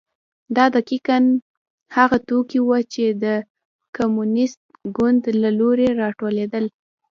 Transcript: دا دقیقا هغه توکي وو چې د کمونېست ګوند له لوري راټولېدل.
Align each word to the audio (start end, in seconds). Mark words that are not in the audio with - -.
دا 0.55 0.65
دقیقا 0.75 1.17
هغه 1.95 2.17
توکي 2.27 2.59
وو 2.63 2.77
چې 2.93 3.03
د 3.23 3.25
کمونېست 3.97 4.59
ګوند 4.97 5.23
له 5.41 5.49
لوري 5.59 5.87
راټولېدل. 6.01 6.65